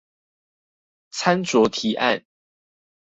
[1.11, 2.25] 參酌提案